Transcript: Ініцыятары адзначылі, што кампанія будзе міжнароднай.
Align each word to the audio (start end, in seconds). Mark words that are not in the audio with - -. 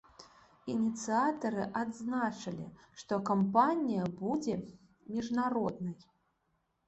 Ініцыятары 0.75 1.65
адзначылі, 1.81 2.65
што 3.01 3.13
кампанія 3.29 4.07
будзе 4.21 4.55
міжнароднай. 5.13 5.97